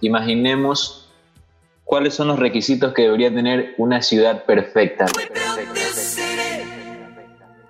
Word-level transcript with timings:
imaginemos 0.00 1.08
cuáles 1.84 2.14
son 2.14 2.28
los 2.28 2.38
requisitos 2.38 2.92
que 2.94 3.02
debería 3.02 3.34
tener 3.34 3.74
una 3.78 4.02
ciudad 4.02 4.44
perfecta. 4.44 5.06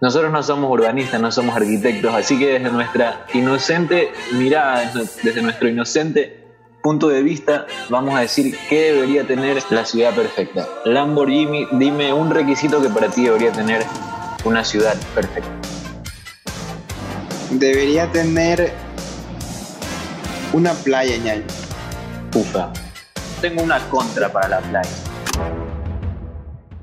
Nosotros 0.00 0.32
no 0.32 0.43
somos 0.43 0.71
urbanistas, 0.71 1.21
no 1.21 1.30
somos 1.30 1.56
arquitectos, 1.56 2.14
así 2.14 2.38
que 2.38 2.54
desde 2.54 2.71
nuestra 2.71 3.27
inocente 3.35 4.11
mirada, 4.32 4.93
desde 5.22 5.43
nuestro 5.43 5.69
inocente 5.69 6.40
punto 6.82 7.08
de 7.08 7.22
vista, 7.22 7.66
vamos 7.90 8.14
a 8.14 8.21
decir 8.21 8.57
qué 8.69 8.93
debería 8.93 9.27
tener 9.27 9.62
la 9.71 9.85
ciudad 9.85 10.15
perfecta. 10.15 10.67
Lamborghini, 10.85 11.67
dime 11.73 12.12
un 12.12 12.31
requisito 12.31 12.81
que 12.81 12.89
para 12.89 13.09
ti 13.09 13.25
debería 13.25 13.53
tener 13.53 13.85
una 14.45 14.65
ciudad 14.65 14.97
perfecta. 15.15 15.51
Debería 17.51 18.11
tener 18.11 18.73
una 20.53 20.73
playa, 20.73 21.17
ñaño. 21.19 21.45
Tengo 23.41 23.62
una 23.62 23.79
contra 23.89 24.33
para 24.33 24.48
la 24.48 24.61
playa. 24.61 24.88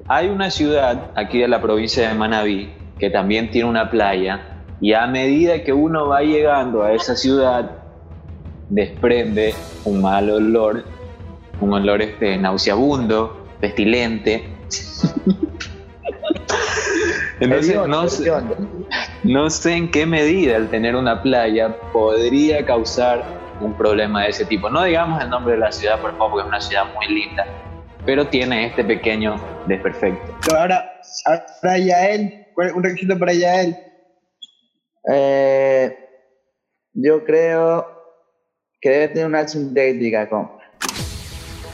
Hay 0.08 0.28
una 0.28 0.52
ciudad 0.52 1.12
aquí 1.16 1.40
de 1.40 1.48
la 1.48 1.62
provincia 1.62 2.10
de 2.10 2.16
Manabí 2.16 2.74
que 3.00 3.10
también 3.10 3.50
tiene 3.52 3.70
una 3.70 3.90
playa 3.90 4.42
y 4.82 4.94
a 4.94 5.08
medida 5.08 5.64
que 5.64 5.74
uno 5.74 6.08
va 6.08 6.22
llegando 6.22 6.84
a 6.84 6.94
esa 6.94 7.16
ciudad 7.16 7.72
desprende 8.70 9.54
un 9.86 10.02
mal 10.02 10.30
olor, 10.30 10.84
un 11.62 11.74
olor 11.74 12.02
este, 12.02 12.38
nauseabundo, 12.38 13.46
pestilente. 13.62 14.50
Entonces, 17.40 17.78
no 17.88 18.10
sé, 18.10 18.32
no 19.24 19.50
sé 19.50 19.74
en 19.74 19.92
qué 19.92 20.06
medida 20.06 20.58
el 20.58 20.70
tener 20.70 20.96
una 20.96 21.22
playa 21.22 21.78
podría 21.94 22.66
causar 22.66 23.37
un 23.60 23.74
problema 23.76 24.24
de 24.24 24.30
ese 24.30 24.46
tipo. 24.46 24.70
No 24.70 24.84
digamos 24.84 25.22
el 25.22 25.30
nombre 25.30 25.54
de 25.54 25.60
la 25.60 25.72
ciudad, 25.72 26.00
por 26.00 26.12
favor, 26.12 26.32
porque 26.32 26.44
es 26.44 26.48
una 26.48 26.62
ciudad 26.62 26.86
muy 26.94 27.08
linda, 27.08 27.46
pero 28.06 28.28
tiene 28.28 28.68
este 28.68 28.84
pequeño 28.84 29.36
desperfecto. 29.68 30.56
Ahora, 30.56 31.00
para 31.62 31.78
Yael, 31.78 32.48
un 32.76 32.84
requisito 32.84 33.18
para 33.18 33.34
Yael. 33.34 33.78
Eh, 35.10 35.98
yo 36.94 37.24
creo 37.24 37.86
que 38.82 38.90
debe 38.90 39.08
tener 39.10 39.26
una 39.28 39.48
sintética, 39.48 40.28
compa. 40.28 40.64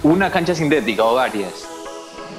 ¿Una 0.04 0.30
cancha 0.30 0.54
sintética 0.54 1.04
o 1.04 1.16
varias? 1.16 1.68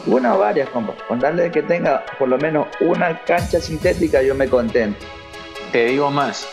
Una 0.07 0.35
o 0.35 0.39
varias, 0.39 0.69
compa. 0.69 0.95
Con 1.09 1.19
darle 1.19 1.51
que 1.51 1.63
tenga 1.63 2.05
por 2.19 2.29
lo 2.29 2.39
menos 2.39 2.67
una 2.81 3.19
cancha 3.25 3.59
sintética, 3.61 4.23
yo 4.23 4.35
me 4.35 4.49
contento. 4.49 5.05
Te 5.73 5.87
digo 5.87 6.11
más. 6.11 6.47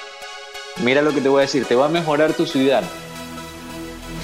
Mira 0.83 1.01
lo 1.01 1.13
que 1.13 1.21
te 1.21 1.29
voy 1.29 1.39
a 1.39 1.41
decir. 1.41 1.65
Te 1.65 1.75
va 1.75 1.85
a 1.85 1.89
mejorar 1.89 2.33
tu 2.33 2.45
ciudad. 2.45 2.83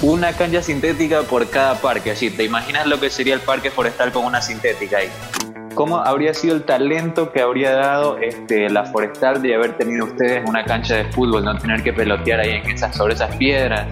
Una 0.02 0.34
cancha 0.34 0.62
sintética 0.62 1.22
por 1.24 1.50
cada 1.50 1.76
parque. 1.76 2.12
Así, 2.12 2.30
¿te 2.30 2.44
imaginas 2.44 2.88
lo 2.88 3.00
que 3.00 3.10
sería 3.10 3.34
el 3.34 3.42
parque 3.42 3.72
forestal 3.72 4.12
con 4.12 4.26
una 4.26 4.42
sintética 4.42 4.98
ahí? 4.98 5.10
¿Cómo 5.74 5.98
habría 5.98 6.34
sido 6.34 6.56
el 6.56 6.64
talento 6.64 7.32
que 7.32 7.42
habría 7.42 7.74
dado 7.74 8.18
este, 8.18 8.70
la 8.70 8.86
forestal 8.86 9.42
de 9.42 9.54
haber 9.54 9.78
tenido 9.78 10.06
ustedes 10.06 10.44
una 10.48 10.64
cancha 10.66 10.96
de 10.96 11.06
fútbol, 11.12 11.46
no 11.46 11.56
tener 11.58 11.84
que 11.84 11.94
pelotear 11.94 12.40
ahí 12.40 12.62
en 12.64 12.72
esas, 12.72 12.96
sobre 12.96 13.14
esas 13.14 13.36
piedras, 13.36 13.86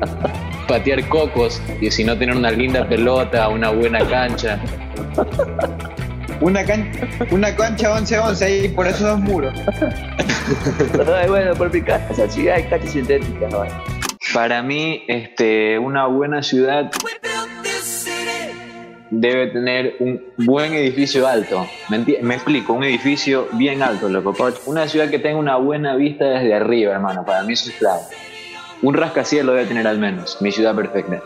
patear 0.68 1.08
cocos 1.08 1.62
y 1.80 1.92
si 1.92 2.02
no 2.02 2.18
tener 2.18 2.36
una 2.36 2.50
linda 2.50 2.88
pelota, 2.88 3.48
una 3.48 3.70
buena 3.70 4.00
cancha? 4.08 4.58
Una, 6.42 6.64
cancha 6.64 7.08
una 7.30 7.54
cancha 7.54 7.96
11-11 8.00 8.42
ahí 8.42 8.68
por 8.68 8.88
esos 8.88 9.02
dos 9.02 9.20
muros. 9.20 9.54
bueno, 11.28 11.54
por 11.54 11.72
mi 11.72 11.80
casa 11.82 12.28
sí 12.28 12.48
hay 12.48 12.64
canchas 12.64 12.90
sintéticas. 12.90 13.54
Para 14.34 14.60
mí, 14.60 15.04
este, 15.06 15.78
una 15.78 16.06
buena 16.06 16.42
ciudad 16.42 16.90
debe 19.10 19.46
tener 19.48 19.94
un 20.00 20.20
buen 20.38 20.72
edificio 20.72 21.28
alto. 21.28 21.64
¿Me, 21.88 22.34
explico, 22.34 22.72
un 22.72 22.82
edificio 22.82 23.46
bien 23.52 23.80
alto, 23.80 24.08
loco. 24.08 24.34
Una 24.66 24.88
ciudad 24.88 25.10
que 25.10 25.20
tenga 25.20 25.38
una 25.38 25.56
buena 25.58 25.94
vista 25.94 26.24
desde 26.24 26.54
arriba, 26.54 26.94
hermano. 26.94 27.24
Para 27.24 27.44
mí 27.44 27.52
eso 27.52 27.70
es 27.70 27.76
clave. 27.76 28.02
Un 28.82 28.94
rascacielos 28.94 29.54
debe 29.54 29.68
tener 29.68 29.86
al 29.86 29.98
menos. 29.98 30.38
Mi 30.40 30.50
ciudad 30.50 30.74
perfecta. 30.74 31.22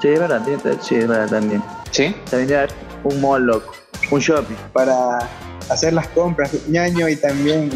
Sí, 0.00 0.06
es 0.06 0.20
verdad, 0.20 0.42
sí, 0.80 0.94
es 0.94 1.08
verdad 1.08 1.28
también. 1.28 1.64
¿Sí? 1.90 2.14
También 2.30 2.48
debe 2.48 2.60
haber 2.60 2.70
un 3.02 3.20
mall, 3.20 3.42
loco. 3.42 3.79
Un 4.10 4.20
shopping. 4.20 4.56
Para 4.72 5.18
hacer 5.68 5.92
las 5.92 6.08
compras, 6.08 6.52
ñaño, 6.68 7.08
y 7.08 7.16
también 7.16 7.70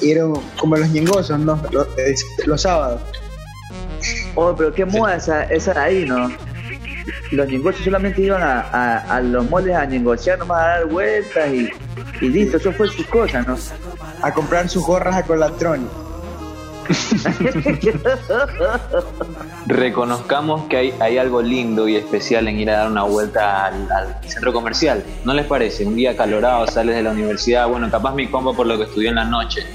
ir 0.00 0.20
como 0.58 0.76
los 0.76 0.88
ñengosos, 0.88 1.38
¿no? 1.38 1.60
Los, 2.46 2.62
sábados. 2.62 3.00
Oh, 4.34 4.54
pero 4.56 4.72
qué 4.72 4.84
moda 4.84 5.16
esa, 5.16 5.44
esa 5.44 5.82
ahí, 5.82 6.04
¿no? 6.06 6.30
los 7.32 7.48
ñengocios 7.48 7.84
solamente 7.84 8.22
iban 8.22 8.42
a, 8.42 8.98
a, 8.98 9.20
los 9.20 9.48
moles 9.48 9.74
a 9.76 9.86
negociar, 9.86 10.38
nomás 10.38 10.60
a 10.60 10.66
dar 10.66 10.86
vueltas 10.86 11.52
y, 11.52 11.70
y 12.20 12.28
listo, 12.28 12.56
eso 12.56 12.72
fue 12.72 12.88
su 12.88 13.06
cosa, 13.06 13.42
¿no? 13.42 13.56
A 14.22 14.32
comprar 14.32 14.68
sus 14.68 14.84
gorras 14.84 15.16
a 15.16 15.22
Colatrón. 15.22 15.88
Reconozcamos 19.66 20.68
que 20.68 20.76
hay, 20.76 20.94
hay, 21.00 21.18
algo 21.18 21.42
lindo 21.42 21.88
y 21.88 21.96
especial 21.96 22.48
en 22.48 22.58
ir 22.58 22.70
a 22.70 22.78
dar 22.78 22.90
una 22.90 23.02
vuelta 23.04 23.66
al, 23.66 24.16
centro 24.26 24.52
comercial. 24.52 25.04
¿No 25.24 25.34
les 25.34 25.46
parece? 25.46 25.86
Un 25.86 25.96
día 25.96 26.16
calorado, 26.16 26.66
sales 26.66 26.96
de 26.96 27.02
la 27.02 27.10
universidad, 27.10 27.68
bueno, 27.68 27.90
capaz 27.90 28.14
mi 28.14 28.26
compa 28.26 28.52
por 28.52 28.66
lo 28.66 28.76
que 28.78 28.84
estudió 28.84 29.10
en 29.10 29.16
la 29.16 29.24
noche. 29.24 29.66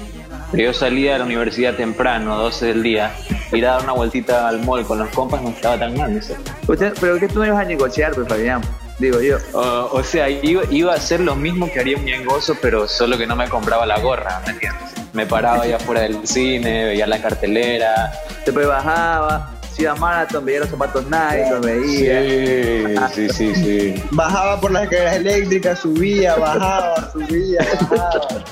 Pero 0.50 0.64
yo 0.64 0.72
salía 0.72 1.14
de 1.14 1.18
la 1.18 1.24
universidad 1.24 1.74
temprano, 1.74 2.36
12 2.36 2.66
del 2.66 2.82
día, 2.82 3.12
ir 3.52 3.66
a 3.66 3.72
dar 3.72 3.82
una 3.82 3.92
vueltita 3.92 4.48
al 4.48 4.64
mall 4.64 4.84
con 4.86 4.98
los 4.98 5.08
compas 5.08 5.42
no 5.42 5.48
estaba 5.50 5.78
tan 5.78 5.96
mal, 5.96 6.20
¿Usted, 6.68 6.94
¿Pero 7.00 7.18
qué 7.18 7.28
tú 7.28 7.40
me 7.40 7.48
ibas 7.48 7.60
a 7.60 7.64
negociar, 7.64 8.12
pues, 8.14 8.28
Fabián? 8.28 8.60
Digo 8.98 9.20
yo. 9.20 9.38
o 9.52 10.02
sea, 10.02 10.30
iba, 10.30 10.62
iba, 10.70 10.92
a 10.92 10.96
hacer 10.96 11.20
lo 11.20 11.36
mismo 11.36 11.70
que 11.70 11.80
haría 11.80 11.96
un 11.96 12.04
ñengoso, 12.04 12.56
pero 12.62 12.88
solo 12.88 13.18
que 13.18 13.26
no 13.26 13.36
me 13.36 13.48
compraba 13.48 13.84
la 13.84 13.98
gorra, 14.00 14.40
¿me 14.46 14.52
entiendes? 14.52 15.05
Me 15.16 15.24
paraba 15.24 15.62
allá 15.62 15.76
afuera 15.76 16.02
del 16.02 16.28
cine, 16.28 16.84
veía 16.84 17.06
la 17.06 17.18
cartelera. 17.18 18.12
Después 18.44 18.66
bajaba, 18.66 19.50
si 19.72 19.80
iba 19.80 19.92
a 19.92 19.94
Marathon, 19.94 20.44
veía 20.44 20.60
los 20.60 20.68
zapatos 20.68 21.06
Nike, 21.06 21.50
los 21.50 21.64
veía. 21.64 23.08
Sí, 23.08 23.30
sí, 23.30 23.54
sí, 23.54 23.54
sí. 23.54 24.04
Bajaba 24.10 24.60
por 24.60 24.72
las 24.72 24.82
escaleras 24.82 25.16
eléctricas, 25.16 25.78
subía, 25.78 26.36
bajaba, 26.36 27.10
subía, 27.12 27.60
bajaba. 27.90 28.44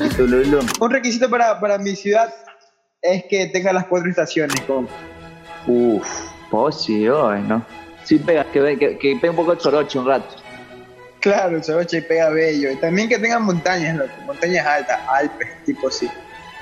Un 0.81 0.91
requisito 0.91 1.29
para, 1.29 1.61
para 1.61 1.77
mi 1.77 1.95
ciudad 1.95 2.33
es 3.03 3.25
que 3.25 3.49
tenga 3.49 3.71
las 3.75 3.85
cuatro 3.85 4.09
estaciones, 4.09 4.59
con. 4.63 4.89
Uf, 5.67 6.09
sí, 6.73 7.07
hoy, 7.11 7.43
¿no? 7.43 7.63
Sí, 8.05 8.19
pega, 8.19 8.45
que, 8.51 8.79
que, 8.79 8.97
que 8.97 9.19
pega 9.21 9.33
un 9.33 9.37
poco 9.37 9.53
el 9.53 9.61
soroche 9.61 9.99
un 9.99 10.07
rato. 10.07 10.35
Claro, 11.21 11.59
el 11.59 11.63
soroche 11.63 12.01
pega 12.01 12.31
bello. 12.31 12.71
Y 12.71 12.77
también 12.77 13.11
que 13.11 13.19
tenga 13.19 13.39
montañas, 13.39 14.01
montañas 14.25 14.67
altas, 14.67 14.99
Alpes, 15.09 15.49
tipo 15.67 15.91
sí. 15.91 16.09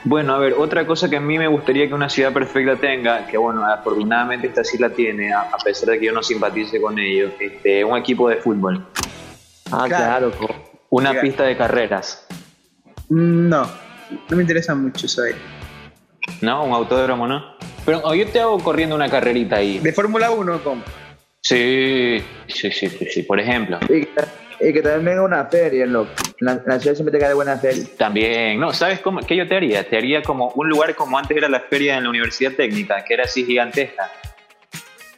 Bueno, 0.04 0.34
a 0.34 0.38
ver, 0.38 0.54
otra 0.54 0.84
cosa 0.86 1.08
que 1.08 1.16
a 1.16 1.20
mí 1.20 1.38
me 1.38 1.46
gustaría 1.46 1.86
que 1.86 1.94
una 1.94 2.08
ciudad 2.08 2.32
perfecta 2.32 2.74
tenga, 2.76 3.26
que 3.26 3.38
bueno, 3.38 3.64
afortunadamente 3.64 4.48
esta 4.48 4.64
sí 4.64 4.76
la 4.78 4.90
tiene, 4.90 5.32
a, 5.32 5.56
pesar 5.64 5.90
de 5.90 6.00
que 6.00 6.06
yo 6.06 6.12
no 6.12 6.22
simpatice 6.22 6.80
con 6.80 6.98
ellos, 6.98 7.32
este, 7.38 7.84
un 7.84 7.96
equipo 7.96 8.28
de 8.28 8.36
fútbol. 8.36 8.84
Ah, 9.70 9.84
claro. 9.86 10.32
Una 10.90 11.20
pista 11.20 11.44
de 11.44 11.56
carreras. 11.56 12.26
No, 13.08 13.66
no 14.28 14.36
me 14.36 14.42
interesa 14.42 14.74
mucho 14.74 15.06
eso 15.06 15.22
ahí. 15.22 15.34
No, 16.40 16.64
un 16.64 16.72
autódromo, 16.72 17.26
¿no? 17.26 17.56
Pero 17.84 18.14
yo 18.14 18.26
te 18.28 18.40
hago 18.40 18.58
corriendo 18.58 18.94
una 18.94 19.08
carrerita 19.08 19.56
ahí. 19.56 19.78
¿De 19.78 19.92
Fórmula 19.92 20.30
1 20.30 20.64
cómo? 20.64 20.82
Sí, 21.40 22.22
sí, 22.46 22.70
sí, 22.70 22.88
sí, 22.88 23.06
sí, 23.10 23.22
por 23.22 23.40
ejemplo. 23.40 23.78
Y 24.64 24.72
que 24.72 24.80
también 24.80 25.04
venga 25.04 25.22
una 25.22 25.44
feria, 25.46 25.86
loco. 25.86 26.10
La, 26.38 26.62
la 26.64 26.78
ciudad 26.78 26.94
siempre 26.94 27.18
te 27.18 27.18
cae 27.18 27.34
buena 27.34 27.56
feria. 27.56 27.84
También, 27.96 28.60
no, 28.60 28.72
¿sabes 28.72 29.00
cómo, 29.00 29.20
qué 29.20 29.36
yo 29.36 29.48
te 29.48 29.56
haría? 29.56 29.88
Te 29.88 29.96
haría 29.96 30.22
como 30.22 30.50
un 30.50 30.68
lugar 30.68 30.94
como 30.94 31.18
antes 31.18 31.36
era 31.36 31.48
la 31.48 31.60
feria 31.60 31.96
en 31.96 32.04
la 32.04 32.10
Universidad 32.10 32.52
Técnica, 32.52 33.02
que 33.04 33.14
era 33.14 33.24
así 33.24 33.44
gigantesca. 33.44 34.10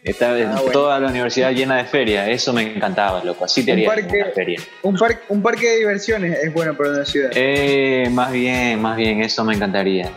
Estaba 0.03 0.35
ah, 0.35 0.61
toda 0.71 1.01
la 1.01 1.09
universidad 1.09 1.51
llena 1.53 1.77
de 1.77 1.85
feria, 1.85 2.29
eso 2.29 2.53
me 2.53 2.63
encantaba, 2.77 3.25
loco. 3.25 3.45
Así 3.45 3.65
te 3.65 3.73
haría 3.73 3.91
una 3.91 4.31
feria. 4.35 4.61
Un, 4.83 4.99
un 5.29 5.43
parque 5.43 5.67
de 5.67 5.77
diversiones 5.79 6.39
es 6.43 6.53
bueno 6.53 6.75
para 6.75 6.91
una 6.91 7.05
ciudad. 7.05 7.31
Eh, 7.35 8.09
más 8.11 8.31
bien, 8.31 8.81
más 8.81 8.97
bien, 8.97 9.23
eso 9.23 9.45
me 9.45 9.55
encantaría. 9.55 10.11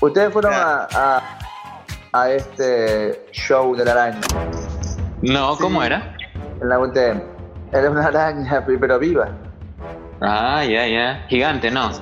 ¿Ustedes 0.00 0.32
fueron 0.32 0.52
a, 0.54 1.38
a, 2.12 2.30
este 2.30 3.26
show 3.32 3.74
de 3.76 3.84
la 3.84 3.92
araña? 3.92 4.20
No, 5.22 5.56
¿cómo 5.58 5.82
era? 5.82 6.16
En 6.60 6.68
la 6.68 6.78
UTM. 6.78 7.33
Era 7.74 7.90
una 7.90 8.06
araña, 8.06 8.64
pero 8.64 8.98
viva. 9.00 9.28
Ah, 10.20 10.64
ya, 10.64 10.86
ya. 10.86 11.26
Gigante, 11.28 11.72
¿no? 11.72 11.92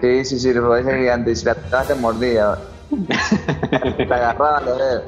Sí, 0.00 0.24
sí, 0.24 0.38
sí, 0.38 0.52
parece 0.52 0.98
gigante. 0.98 1.30
Y 1.30 1.36
si 1.36 1.46
la 1.46 1.54
te 1.54 1.94
mordía. 1.94 2.58
te 3.96 4.02
agarraba 4.04 4.60
los 4.60 4.78
dedos. 4.78 5.02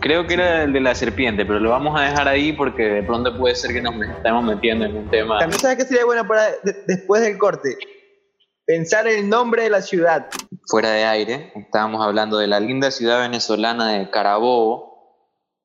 Creo 0.00 0.26
que 0.26 0.34
era 0.34 0.62
el 0.62 0.72
de 0.72 0.80
la 0.80 0.94
serpiente, 0.94 1.44
pero 1.44 1.58
lo 1.58 1.70
vamos 1.70 2.00
a 2.00 2.04
dejar 2.04 2.28
ahí 2.28 2.52
porque 2.52 2.82
de 2.84 3.02
pronto 3.02 3.36
puede 3.36 3.54
ser 3.54 3.72
que 3.72 3.82
nos 3.82 3.94
estemos 4.00 4.44
metiendo 4.44 4.84
en 4.84 4.96
un 4.96 5.10
tema. 5.10 5.38
También 5.38 5.60
sabes 5.60 5.78
que 5.78 5.84
sería 5.84 6.04
bueno 6.04 6.26
para 6.26 6.44
después 6.86 7.22
del 7.22 7.38
corte. 7.38 7.76
Pensar 8.64 9.08
en 9.08 9.24
el 9.24 9.28
nombre 9.28 9.64
de 9.64 9.70
la 9.70 9.82
ciudad. 9.82 10.26
Fuera 10.66 10.90
de 10.90 11.04
aire, 11.04 11.52
estábamos 11.56 12.04
hablando 12.04 12.38
de 12.38 12.46
la 12.46 12.60
linda 12.60 12.90
ciudad 12.90 13.20
venezolana 13.20 13.92
de 13.92 14.10
Carabobo, 14.10 14.91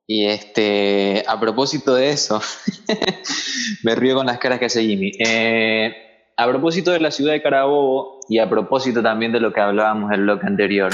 Y 0.10 0.26
este, 0.26 1.26
a 1.28 1.38
propósito 1.38 1.94
de 1.94 2.12
eso, 2.12 2.42
me 3.84 3.94
río 3.94 4.16
con 4.16 4.26
las 4.26 4.40
caras 4.40 4.58
que 4.58 4.66
hace 4.66 4.82
Jimmy. 4.82 5.12
Eh, 5.20 5.94
a 6.38 6.48
propósito 6.48 6.92
de 6.92 7.02
la 7.02 7.12
ciudad 7.12 7.34
de 7.34 7.42
Carabobo 7.42 8.22
y 8.30 8.40
a 8.40 8.50
propósito 8.50 9.04
también 9.04 9.34
de 9.34 9.42
lo 9.42 9.52
que 9.52 9.60
hablábamos 9.60 10.10
en 10.12 10.20
el 10.20 10.22
bloque 10.22 10.48
anterior, 10.48 10.94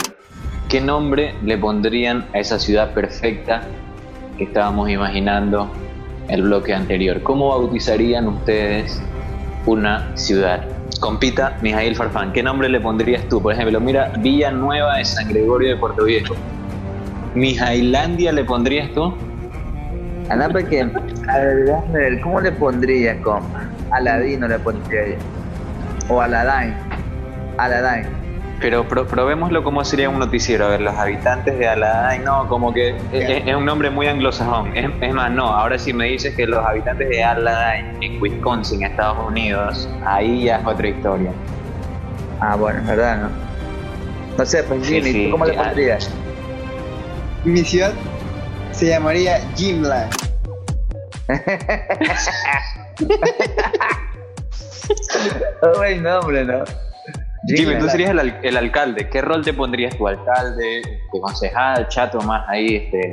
¿qué 0.68 0.81
nombre 0.81 1.36
le 1.44 1.60
pondrían 1.60 2.27
a 2.33 2.39
esa 2.39 2.57
ciudad 2.57 2.92
perfecta 2.95 3.62
que 4.36 4.45
estábamos 4.45 4.89
imaginando 4.89 5.71
el 6.27 6.42
bloque 6.42 6.74
anterior? 6.74 7.21
¿Cómo 7.21 7.50
bautizarían 7.50 8.27
ustedes 8.27 9.00
una 9.68 10.18
ciudad? 10.18 10.65
Compita, 11.00 11.60
Mijail 11.62 11.95
Farfán, 11.95 12.33
¿qué 12.33 12.42
nombre 12.42 12.68
le 12.68 12.80
pondrías 12.80 13.30
tú? 13.30 13.39
Por 13.39 13.54
ejemplo, 13.54 13.80
mira, 13.80 14.12
Villa 14.19 14.50
Nueva 14.50 14.98
de 14.98 15.06
San 15.06 15.30
Gregorio 15.30 15.69
de 15.69 15.77
Puerto 15.77 16.06
Viejo. 16.06 16.33
¿Mijailandia 17.36 18.32
le 18.32 18.44
pondrías 18.44 18.92
tú? 18.94 19.14
A 20.30 20.36
la 20.36 20.50
porque, 20.50 20.82
a 20.82 21.38
ver, 21.92 22.22
¿cómo 22.22 22.40
le 22.40 22.52
pondría, 22.52 23.20
compa? 23.22 23.66
Aladino 23.92 24.48
le 24.48 24.58
pondría 24.60 25.18
O 26.08 26.22
Aladine. 26.22 26.76
Aladine. 27.58 28.08
Pero 28.62 28.88
probémoslo 28.88 29.64
como 29.64 29.84
sería 29.84 30.10
un 30.10 30.20
noticiero. 30.20 30.66
A 30.66 30.70
ver, 30.70 30.82
los 30.82 30.96
habitantes 30.96 31.58
de 31.58 31.68
Aladine, 31.68 32.24
no, 32.24 32.48
como 32.48 32.74
que 32.74 32.96
es, 33.12 33.56
un 33.56 33.66
nombre 33.66 33.90
muy 33.90 34.08
anglosajón. 34.08 34.76
Es, 34.78 34.90
es, 35.02 35.14
más, 35.14 35.32
no, 35.32 35.48
ahora 35.48 35.78
si 35.78 35.92
me 35.92 36.06
dices 36.06 36.36
que 36.36 36.48
los 36.48 36.66
habitantes 36.66 37.10
de 37.10 37.24
Aladine, 37.24 38.06
en 38.06 38.22
Wisconsin, 38.22 38.84
Estados 38.84 39.28
Unidos, 39.28 39.90
ahí 40.06 40.46
ya 40.46 40.60
es 40.60 40.66
otra 40.66 40.88
historia. 40.88 41.32
Ah, 42.40 42.56
bueno, 42.56 42.80
es 42.80 42.88
verdad, 42.88 43.24
¿no? 43.24 43.30
No 44.38 44.46
sé, 44.46 44.64
pues 44.64 44.88
Jimmy, 44.88 45.30
¿cómo 45.30 45.46
le 45.46 45.54
pondrías? 45.54 46.10
Mi 47.45 47.63
ciudad 47.63 47.94
se 48.72 48.88
llamaría 48.88 49.40
Jimland. 49.56 50.12
Buen 55.75 56.04
nombre, 56.04 56.45
¿no? 56.45 56.63
Jimmy, 57.48 57.78
tú 57.80 57.90
serías 57.90 58.12
el, 58.12 58.57
alcalde. 58.57 59.10
¿Qué 59.10 59.22
rol 59.22 59.44
te 59.44 59.54
pondrías 59.54 59.98
tu 59.98 60.07
alcalde, 60.07 60.81
de 61.13 61.19
concejal, 61.19 61.90
chato 61.90 62.22
más 62.22 62.48
ahí? 62.48 62.75
Este... 62.75 63.12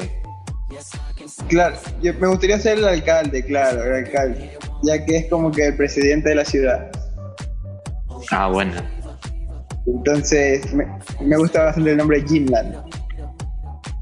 Claro, 1.48 1.74
me 2.00 2.28
gustaría 2.28 2.56
ser 2.58 2.78
el 2.78 2.86
alcalde, 2.86 3.44
claro, 3.44 3.82
el 3.82 4.06
alcalde, 4.06 4.56
ya 4.84 5.04
que 5.04 5.16
es 5.18 5.28
como 5.28 5.50
que 5.50 5.66
el 5.66 5.76
presidente 5.76 6.28
de 6.28 6.36
la 6.36 6.44
ciudad. 6.44 6.88
Ah, 8.30 8.46
bueno. 8.46 8.74
Entonces, 9.86 10.72
me, 10.72 10.86
me 11.20 11.36
gusta 11.36 11.64
bastante 11.64 11.90
el 11.90 11.96
nombre 11.96 12.22
Jimland. 12.28 12.99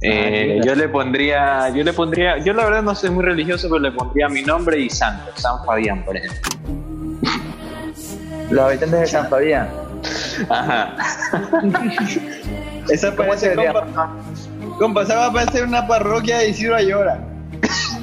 Eh, 0.00 0.60
yo 0.64 0.74
le 0.76 0.88
pondría, 0.88 1.70
yo 1.70 1.82
le 1.82 1.92
pondría, 1.92 2.38
yo 2.38 2.52
la 2.52 2.64
verdad 2.64 2.82
no 2.82 2.94
soy 2.94 3.10
muy 3.10 3.24
religioso, 3.24 3.68
pero 3.68 3.80
le 3.80 3.90
pondría 3.90 4.28
mi 4.28 4.42
nombre 4.42 4.78
y 4.78 4.88
santo, 4.88 5.32
San 5.34 5.64
Fabián, 5.64 6.04
por 6.04 6.16
ejemplo. 6.16 6.40
Los 8.50 8.64
habitantes 8.64 9.00
de 9.00 9.06
San 9.06 9.28
Fabián. 9.28 9.68
Ajá. 10.48 10.96
esa 12.88 13.14
parece, 13.14 13.54
compa, 13.54 14.10
compa, 14.78 15.02
esa 15.02 15.16
va 15.16 15.26
a 15.26 15.32
parecer 15.32 15.64
una 15.64 15.86
parroquia 15.86 16.38
de 16.38 16.50
Isidro 16.50 16.76
Ayora. 16.76 17.20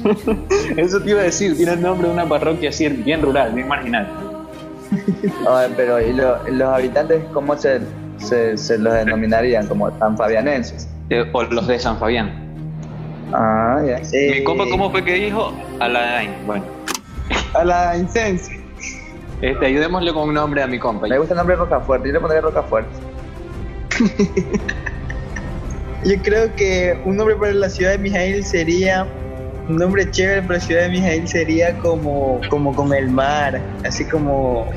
Eso 0.76 1.00
te 1.00 1.10
iba 1.10 1.20
a 1.20 1.24
decir, 1.24 1.56
tiene 1.56 1.72
el 1.72 1.82
nombre 1.82 2.08
de 2.08 2.14
una 2.14 2.28
parroquia 2.28 2.68
así 2.68 2.86
bien 2.88 3.22
rural, 3.22 3.52
bien 3.52 3.68
marginal. 3.68 4.06
pero 5.76 6.00
¿y 6.00 6.12
los 6.12 6.68
habitantes 6.68 7.24
cómo 7.32 7.56
se, 7.56 7.80
se, 8.18 8.56
se 8.56 8.78
los 8.78 8.92
denominarían? 8.92 9.66
¿Como 9.66 9.90
sanfabianenses? 11.08 11.34
o 11.34 11.42
los 11.44 11.66
de 11.66 11.78
San 11.78 11.98
Fabián. 11.98 12.46
Ah, 13.32 13.82
ya. 13.86 14.00
¿Mi 14.30 14.44
compa 14.44 14.64
cómo 14.70 14.90
fue 14.90 15.04
que 15.04 15.14
dijo? 15.14 15.52
A 15.80 15.88
la 15.88 16.24
Bueno. 16.46 16.64
A 17.54 17.64
la 17.64 17.96
Incense. 17.96 18.60
Este, 19.42 19.66
ayudémosle 19.66 20.12
con 20.14 20.28
un 20.28 20.34
nombre 20.34 20.62
a 20.62 20.66
mi 20.66 20.78
compa. 20.78 21.06
Me 21.06 21.18
gusta 21.18 21.34
el 21.34 21.38
nombre 21.38 21.56
Rocafuerte, 21.56 22.08
yo 22.08 22.14
le 22.14 22.20
pondría 22.20 22.40
Rocafuerte. 22.40 22.90
yo 26.04 26.22
creo 26.22 26.54
que 26.54 26.98
un 27.04 27.16
nombre 27.16 27.36
para 27.36 27.52
la 27.52 27.68
ciudad 27.68 27.92
de 27.92 27.98
Mijail 27.98 28.44
sería 28.44 29.06
un 29.68 29.76
nombre 29.76 30.10
chévere 30.10 30.42
para 30.42 30.54
la 30.54 30.60
ciudad 30.60 30.82
de 30.82 30.88
Mijail 30.90 31.26
sería 31.28 31.76
como, 31.78 32.40
como 32.48 32.74
con 32.74 32.92
el 32.94 33.10
mar, 33.10 33.60
así 33.84 34.04
como... 34.04 34.70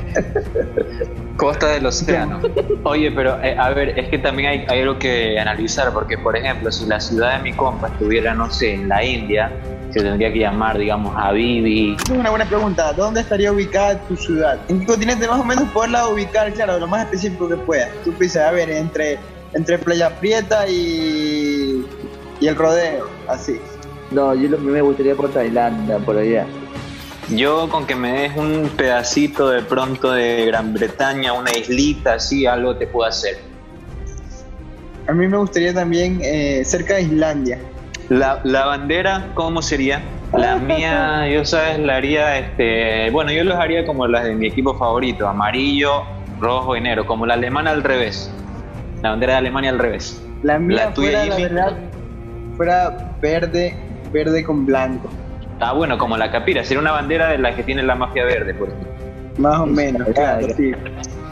Costa 1.36 1.68
del 1.68 1.86
océano. 1.86 2.40
Oye, 2.82 3.10
pero 3.12 3.42
eh, 3.42 3.56
a 3.58 3.70
ver, 3.70 3.98
es 3.98 4.08
que 4.08 4.18
también 4.18 4.50
hay, 4.50 4.66
hay, 4.68 4.80
algo 4.80 4.98
que 4.98 5.38
analizar, 5.38 5.92
porque 5.92 6.18
por 6.18 6.36
ejemplo, 6.36 6.70
si 6.70 6.86
la 6.86 7.00
ciudad 7.00 7.36
de 7.36 7.42
mi 7.42 7.52
compa 7.52 7.88
estuviera, 7.88 8.34
no 8.34 8.50
sé, 8.50 8.74
en 8.74 8.88
la 8.88 9.02
India, 9.02 9.50
se 9.90 10.00
tendría 10.00 10.32
que 10.32 10.38
llamar, 10.38 10.76
digamos, 10.76 11.14
Habibi. 11.16 11.96
Es 12.04 12.10
una 12.10 12.30
buena 12.30 12.44
pregunta. 12.44 12.92
¿Dónde 12.92 13.20
estaría 13.20 13.52
ubicada 13.52 13.98
tu 14.00 14.16
ciudad? 14.16 14.58
¿En 14.68 14.80
qué 14.80 14.86
continente 14.86 15.26
más 15.26 15.40
o 15.40 15.44
menos 15.44 15.64
poderla 15.70 16.08
ubicar? 16.08 16.52
Claro, 16.52 16.78
lo 16.78 16.86
más 16.86 17.04
específico 17.04 17.48
que 17.48 17.56
puedas. 17.56 17.88
Tú 18.04 18.12
piensas, 18.12 18.48
a 18.48 18.52
ver, 18.52 18.68
entre, 18.70 19.18
entre 19.54 19.78
Playa 19.78 20.10
Prieta 20.20 20.68
y, 20.68 21.86
y 22.40 22.46
el 22.46 22.54
rodeo, 22.54 23.08
así. 23.28 23.58
No, 24.10 24.34
yo 24.34 24.48
lo 24.48 24.56
que 24.56 24.64
me 24.64 24.80
gustaría 24.82 25.14
por 25.14 25.30
Tailandia, 25.30 25.98
por 25.98 26.16
allá. 26.16 26.46
Yo 27.28 27.68
con 27.68 27.86
que 27.86 27.94
me 27.94 28.22
des 28.22 28.36
un 28.36 28.68
pedacito 28.76 29.50
de 29.50 29.62
pronto 29.62 30.10
de 30.10 30.46
Gran 30.46 30.74
Bretaña, 30.74 31.32
una 31.32 31.52
islita 31.52 32.14
así, 32.14 32.44
algo 32.44 32.74
te 32.76 32.88
puedo 32.88 33.08
hacer. 33.08 33.38
A 35.06 35.12
mí 35.12 35.28
me 35.28 35.36
gustaría 35.36 35.72
también 35.72 36.20
eh, 36.22 36.62
cerca 36.64 36.96
de 36.96 37.02
Islandia. 37.02 37.58
La, 38.08 38.40
la, 38.42 38.66
bandera, 38.66 39.28
¿cómo 39.34 39.62
sería? 39.62 40.02
La 40.36 40.56
mía, 40.58 41.28
yo 41.28 41.44
sabes, 41.44 41.78
la 41.78 41.96
haría, 41.96 42.36
este, 42.38 43.10
bueno, 43.10 43.30
yo 43.30 43.44
los 43.44 43.56
haría 43.56 43.86
como 43.86 44.08
las 44.08 44.24
de 44.24 44.34
mi 44.34 44.48
equipo 44.48 44.76
favorito, 44.76 45.28
amarillo, 45.28 46.02
rojo 46.40 46.74
y 46.74 46.80
negro, 46.80 47.06
como 47.06 47.26
la 47.26 47.34
alemana 47.34 47.70
al 47.70 47.84
revés. 47.84 48.32
La 49.02 49.10
bandera 49.10 49.34
de 49.34 49.38
Alemania 49.38 49.70
al 49.70 49.78
revés. 49.78 50.20
La 50.42 50.58
mía 50.58 50.90
fuera, 50.94 51.26
la 51.26 51.36
verdad, 51.36 51.76
fuera 52.56 53.14
verde, 53.20 53.76
verde 54.12 54.44
con 54.44 54.66
blanco. 54.66 55.08
Ah, 55.60 55.72
bueno, 55.72 55.98
como 55.98 56.16
la 56.16 56.30
capira, 56.30 56.64
sería 56.64 56.80
una 56.80 56.92
bandera 56.92 57.28
de 57.28 57.38
la 57.38 57.54
que 57.54 57.62
tiene 57.62 57.82
la 57.82 57.94
mafia 57.94 58.24
verde, 58.24 58.54
por 58.54 58.68
ejemplo. 58.68 58.90
Más 59.38 59.60
o 59.60 59.66
menos, 59.66 60.08
claro, 60.08 60.46
sí. 60.56 60.72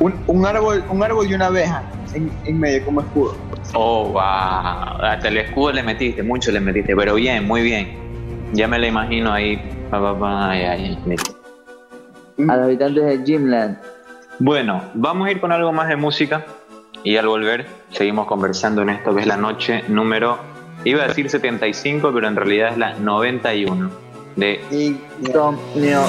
Un, 0.00 0.14
un, 0.26 0.46
árbol, 0.46 0.84
un 0.88 1.02
árbol 1.02 1.26
y 1.28 1.34
una 1.34 1.46
abeja 1.46 1.82
en, 2.14 2.30
en 2.44 2.60
medio 2.60 2.84
como 2.84 3.00
escudo. 3.00 3.36
Oh, 3.74 4.08
wow. 4.10 4.20
Hasta 4.20 5.28
el 5.28 5.38
escudo 5.38 5.72
le 5.72 5.82
metiste, 5.82 6.22
mucho 6.22 6.52
le 6.52 6.60
metiste, 6.60 6.94
pero 6.94 7.14
bien, 7.14 7.46
muy 7.46 7.62
bien. 7.62 7.96
Ya 8.52 8.68
me 8.68 8.78
lo 8.78 8.86
imagino 8.86 9.32
ahí. 9.32 9.56
Pa, 9.90 10.00
pa, 10.00 10.18
pa, 10.18 10.50
ay, 10.50 10.62
ay, 10.62 10.98
A 12.48 12.56
los 12.56 12.64
habitantes 12.66 13.04
de 13.04 13.24
Gymland. 13.24 13.78
Bueno, 14.38 14.82
vamos 14.94 15.26
a 15.26 15.30
ir 15.32 15.40
con 15.40 15.50
algo 15.50 15.72
más 15.72 15.88
de 15.88 15.96
música 15.96 16.44
y 17.02 17.16
al 17.16 17.26
volver 17.26 17.66
seguimos 17.90 18.26
conversando 18.26 18.82
en 18.82 18.90
esto 18.90 19.14
que 19.14 19.22
es 19.22 19.26
la 19.26 19.36
noche 19.36 19.82
número, 19.88 20.38
iba 20.88 21.04
a 21.04 21.08
decir 21.08 21.28
75, 21.28 22.12
pero 22.12 22.28
en 22.28 22.36
realidad 22.36 22.72
es 22.72 22.78
la 22.78 22.94
91 22.94 23.90
de 24.36 24.60
Insomnio. 25.20 26.02